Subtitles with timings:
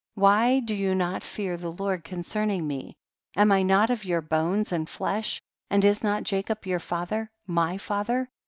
[0.15, 2.95] why do you not fear the Lord concerning me?
[3.35, 5.39] am I not of your bones and flesh,
[5.69, 8.27] and is not Jacob your father, my father